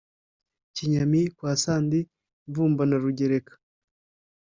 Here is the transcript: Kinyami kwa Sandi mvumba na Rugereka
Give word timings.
Kinyami 0.75 1.21
kwa 1.35 1.51
Sandi 1.63 1.99
mvumba 2.47 2.83
na 2.85 2.97
Rugereka 3.03 3.53